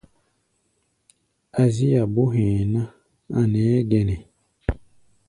Azía 1.61 2.01
bó 2.13 2.23
hɛ̧ɛ̧ 2.33 2.63
ná, 2.73 2.81
a̧ 3.39 3.43
nɛɛ́ 3.51 3.79
gɛnɛ. 3.89 4.15